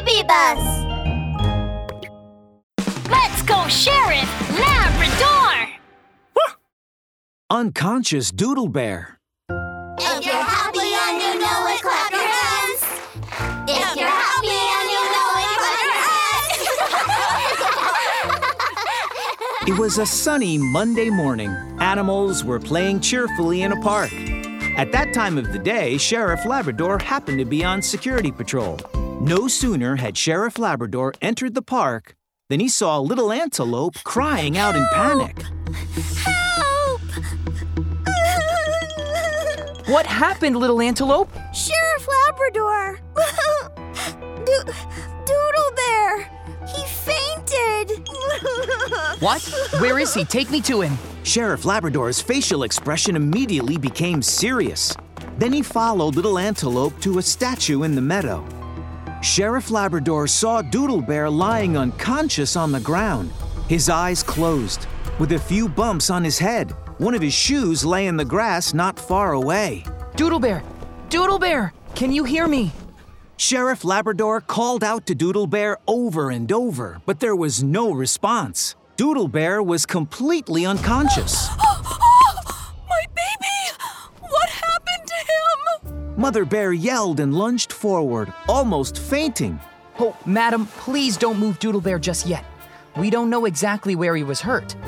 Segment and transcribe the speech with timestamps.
[0.00, 0.64] BabyBus.
[3.10, 5.68] Let's go, Sheriff Labrador!
[7.50, 9.18] Unconscious Doodle Bear.
[9.50, 12.82] If you're happy and you know it, clap your hands.
[13.68, 16.68] If you're happy and you know it, clap your hands.
[19.68, 21.50] It was a sunny Monday morning.
[21.78, 24.10] Animals were playing cheerfully in a park.
[24.78, 28.78] At that time of the day, Sheriff Labrador happened to be on security patrol.
[29.20, 32.16] No sooner had Sheriff Labrador entered the park
[32.48, 35.42] than he saw a little antelope crying out in panic.
[36.16, 37.00] Help!
[39.88, 41.30] What happened, little antelope?
[41.52, 42.98] Sheriff Labrador.
[44.46, 44.72] Do-
[45.26, 46.30] Doodle Bear.
[46.66, 48.08] He fainted.
[49.20, 49.42] What?
[49.80, 50.24] Where is he?
[50.24, 50.96] Take me to him.
[51.24, 54.96] Sheriff Labrador's facial expression immediately became serious.
[55.38, 58.44] Then he followed Little Antelope to a statue in the meadow.
[59.22, 63.30] Sheriff Labrador saw Doodle Bear lying unconscious on the ground,
[63.68, 64.86] his eyes closed,
[65.18, 66.74] with a few bumps on his head.
[66.96, 69.84] One of his shoes lay in the grass not far away.
[70.16, 70.62] Doodle Bear!
[71.10, 71.74] Doodle Bear!
[71.94, 72.72] Can you hear me?
[73.36, 78.74] Sheriff Labrador called out to Doodle Bear over and over, but there was no response.
[78.96, 81.48] Doodle Bear was completely unconscious.
[81.58, 83.84] My baby!
[84.20, 86.09] What happened to him?
[86.20, 89.58] Mother Bear yelled and lunged forward, almost fainting.
[89.98, 92.44] Oh, madam, please don't move Doodle Bear just yet.
[92.98, 94.76] We don't know exactly where he was hurt.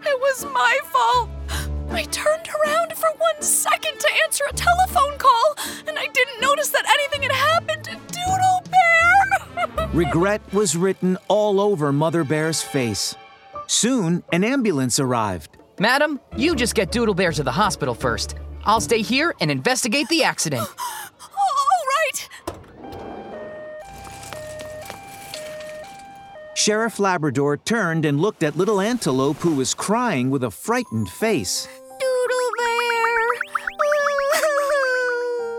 [0.00, 1.28] It was my fault.
[1.90, 6.70] I turned around for one second to answer a telephone call, and I didn't notice
[6.70, 9.88] that anything had happened to Doodle Bear.
[9.92, 13.14] Regret was written all over Mother Bear's face.
[13.66, 15.57] Soon, an ambulance arrived.
[15.80, 18.34] Madam, you just get Doodle Bear to the hospital first.
[18.64, 20.68] I'll stay here and investigate the accident.
[21.20, 22.28] All right.
[26.54, 31.68] Sheriff Labrador turned and looked at Little Antelope, who was crying with a frightened face.
[32.00, 33.18] Doodle Bear.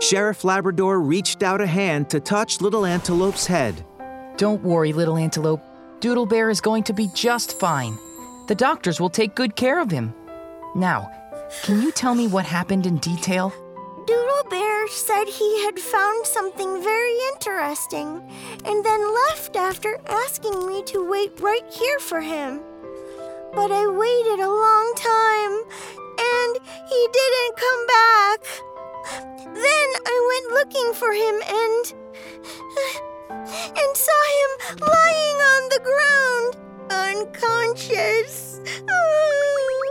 [0.02, 3.86] Sheriff Labrador reached out a hand to touch Little Antelope's head.
[4.36, 5.62] Don't worry, little antelope.
[6.00, 7.98] Doodle Bear is going to be just fine.
[8.50, 10.12] The doctors will take good care of him.
[10.74, 11.08] Now,
[11.62, 13.52] can you tell me what happened in detail?
[14.08, 18.08] Doodle Bear said he had found something very interesting
[18.64, 22.60] and then left after asking me to wait right here for him.
[23.54, 25.54] But I waited a long time
[26.18, 26.58] and
[26.90, 28.40] he didn't come back.
[29.44, 31.84] Then I went looking for him and
[33.78, 34.50] and saw him
[34.80, 38.60] lying on the ground unconscious.
[38.88, 39.82] Ah,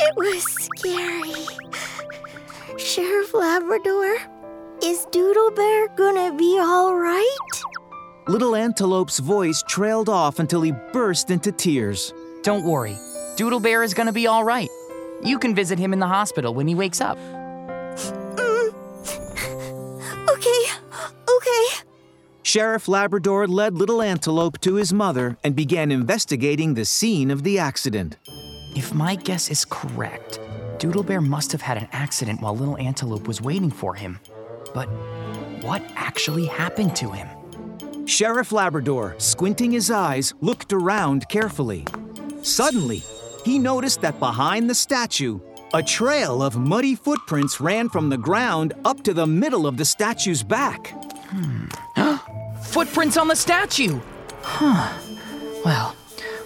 [0.00, 1.46] it was scary.
[2.78, 4.18] Sheriff Labrador,
[4.82, 7.62] is Doodle Bear gonna be all right?
[8.28, 12.14] Little Antelope's voice trailed off until he burst into tears.
[12.42, 12.96] Don't worry.
[13.36, 14.68] Doodle Bear is going to be all right.
[15.24, 17.18] You can visit him in the hospital when he wakes up.
[22.52, 27.58] Sheriff Labrador led Little Antelope to his mother and began investigating the scene of the
[27.58, 28.18] accident.
[28.76, 30.38] If my guess is correct,
[30.76, 34.20] Doodle Bear must have had an accident while Little Antelope was waiting for him.
[34.74, 34.84] But
[35.62, 37.26] what actually happened to him?
[38.06, 41.86] Sheriff Labrador, squinting his eyes, looked around carefully.
[42.42, 43.02] Suddenly,
[43.46, 45.40] he noticed that behind the statue,
[45.72, 49.86] a trail of muddy footprints ran from the ground up to the middle of the
[49.86, 50.94] statue's back.
[52.72, 54.00] Footprints on the statue!
[54.40, 54.98] Huh.
[55.62, 55.94] Well,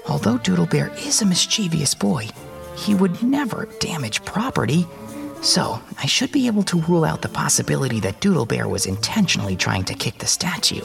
[0.09, 2.29] although Doodle Bear is a mischievous boy,
[2.75, 4.89] he would never damage property.
[5.41, 9.55] So, I should be able to rule out the possibility that Doodle Bear was intentionally
[9.55, 10.83] trying to kick the statue.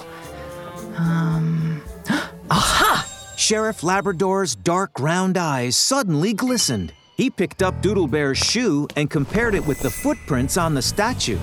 [0.95, 1.81] Um.
[2.51, 3.33] Aha!
[3.35, 6.93] Sheriff Labrador's dark round eyes suddenly glistened.
[7.17, 11.39] He picked up Doodle Bear's shoe and compared it with the footprints on the statue.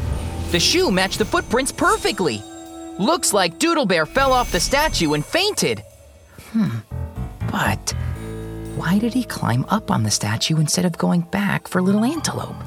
[0.52, 2.44] The shoe matched the footprints perfectly.
[2.98, 5.84] Looks like Doodle Bear fell off the statue and fainted.
[6.50, 6.78] Hmm.
[7.52, 7.94] But
[8.74, 12.60] why did he climb up on the statue instead of going back for Little Antelope?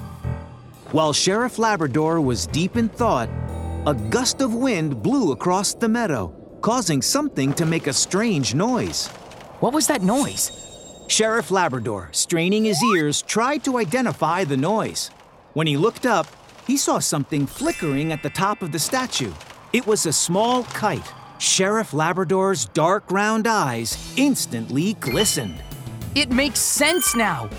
[0.92, 3.28] While Sheriff Labrador was deep in thought,
[3.86, 9.07] a gust of wind blew across the meadow, causing something to make a strange noise.
[9.60, 10.51] What was that noise?
[11.07, 15.10] Sheriff Labrador, straining his ears, tried to identify the noise.
[15.56, 16.28] When he looked up,
[16.66, 19.33] he saw something flickering at the top of the statue.
[19.73, 21.13] It was a small kite.
[21.38, 25.63] Sheriff Labrador's dark round eyes instantly glistened.
[26.13, 27.50] It makes sense now.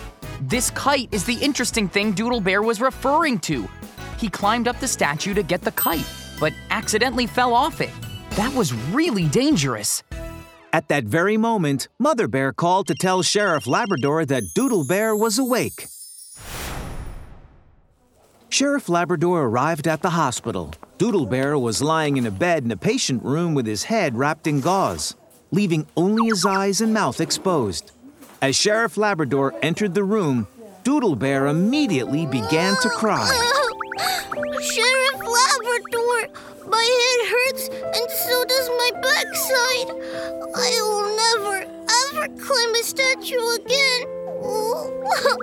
[0.42, 3.66] This kite is the interesting thing Doodle Bear was referring to.
[4.18, 6.06] he climbed up the statue to get the kite,
[6.38, 7.90] but accidentally fell off it.
[8.36, 10.02] That was really dangerous.
[10.72, 15.38] At that very moment, Mother Bear called to tell Sheriff Labrador that Doodle Bear was
[15.38, 15.86] awake.
[18.52, 20.75] Sheriff Labrador arrived at the hospital.
[20.99, 24.46] Doodle Bear was lying in a bed in a patient room with his head wrapped
[24.46, 25.16] in gauze,
[25.50, 27.93] leaving only his eyes and mouth exposed.
[28.43, 30.46] As Sheriff Labrador entered the room,
[30.84, 33.25] Doodle Bear immediately began to cry.
[33.96, 36.28] Sheriff Labrador,
[36.69, 39.96] my head hurts and so does my backside.
[40.55, 41.56] I will never,
[42.05, 44.08] ever climb a statue again.
[44.44, 45.37] Oh, oh,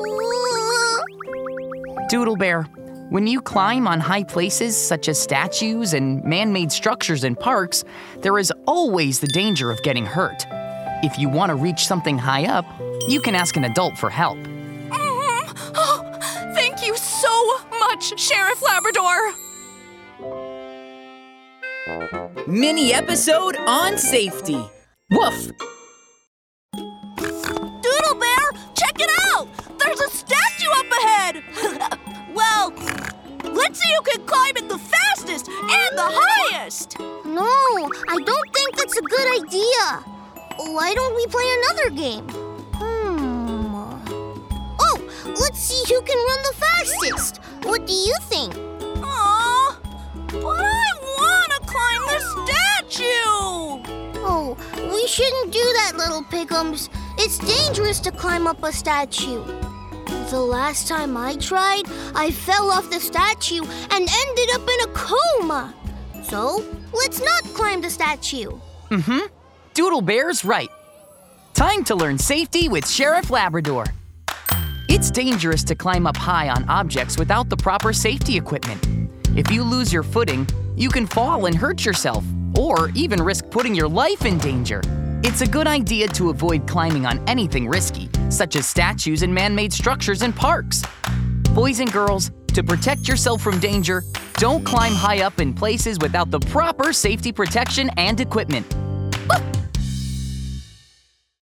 [0.00, 0.67] oh.
[2.08, 2.62] Doodle Bear,
[3.10, 7.84] when you climb on high places such as statues and man made structures in parks,
[8.22, 10.46] there is always the danger of getting hurt.
[11.02, 12.64] If you want to reach something high up,
[13.08, 14.38] you can ask an adult for help.
[14.38, 15.72] Mm-hmm.
[15.74, 16.18] Oh,
[16.54, 19.34] thank you so much, Sheriff Labrador.
[22.46, 24.66] Mini episode on safety.
[25.10, 25.50] Woof!
[33.58, 36.98] Let's see who can climb it the fastest and the highest!
[37.24, 37.50] No,
[38.08, 39.84] I don't think that's a good idea.
[40.74, 42.26] Why don't we play another game?
[42.78, 43.74] Hmm.
[44.80, 44.96] Oh,
[45.40, 47.40] let's see who can run the fastest.
[47.64, 48.54] What do you think?
[49.02, 49.78] Aw,
[50.32, 53.28] but I want to climb the statue!
[54.30, 54.56] Oh,
[54.92, 56.88] we shouldn't do that, little Pickums.
[57.18, 59.42] It's dangerous to climb up a statue.
[60.30, 61.84] The last time I tried,
[62.14, 65.74] I fell off the statue and ended up in a coma.
[66.22, 68.50] So, let's not climb the statue.
[68.90, 69.20] Mm-hmm.
[69.72, 70.68] Doodle Bear's right.
[71.54, 73.86] Time to learn safety with Sheriff Labrador.
[74.90, 78.86] It's dangerous to climb up high on objects without the proper safety equipment.
[79.34, 80.46] If you lose your footing,
[80.76, 82.22] you can fall and hurt yourself,
[82.54, 84.82] or even risk putting your life in danger.
[85.24, 89.52] It's a good idea to avoid climbing on anything risky, such as statues and man
[89.52, 90.84] made structures in parks.
[91.54, 94.04] Boys and girls, to protect yourself from danger,
[94.34, 98.64] don't climb high up in places without the proper safety protection and equipment.